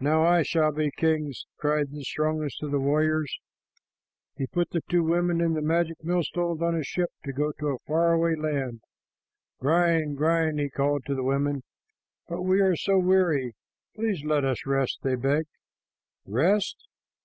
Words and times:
"Now 0.00 0.24
I 0.24 0.42
shall 0.42 0.72
be 0.72 0.90
king," 0.90 1.32
cried 1.56 1.92
the 1.92 2.02
strongest 2.02 2.60
of 2.60 2.72
the 2.72 2.80
warriors. 2.80 3.38
He 4.36 4.48
put 4.48 4.70
the 4.70 4.80
two 4.90 5.04
women 5.04 5.40
and 5.40 5.54
the 5.54 5.62
magic 5.62 6.02
millstones 6.02 6.60
on 6.60 6.74
a 6.74 6.82
ship 6.82 7.12
to 7.24 7.32
go 7.32 7.52
to 7.60 7.68
a 7.68 7.78
far 7.86 8.12
away 8.12 8.34
land. 8.34 8.80
"Grind, 9.60 10.16
grind," 10.16 10.58
he 10.58 10.70
called 10.70 11.04
to 11.06 11.14
the 11.14 11.22
women. 11.22 11.62
"But 12.28 12.42
we 12.42 12.60
are 12.60 12.74
so 12.74 12.98
weary. 12.98 13.54
Please 13.94 14.24
let 14.24 14.44
us 14.44 14.66
rest," 14.66 14.98
they 15.04 15.14
begged. 15.14 15.46
"Rest? 16.26 16.88